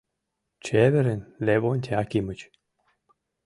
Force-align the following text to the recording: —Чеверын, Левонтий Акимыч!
—Чеверын, 0.65 1.21
Левонтий 1.45 1.97
Акимыч! 2.01 2.39